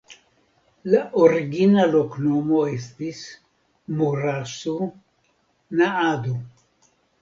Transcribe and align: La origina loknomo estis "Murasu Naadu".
La 0.93 1.01
origina 1.25 1.85
loknomo 1.97 2.63
estis 2.79 3.23
"Murasu 4.03 4.77
Naadu". 5.81 6.39